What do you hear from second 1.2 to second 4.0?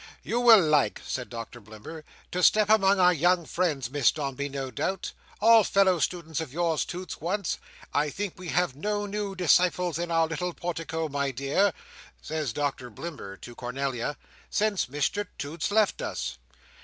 Doctor Blimber, "to step among our young friends,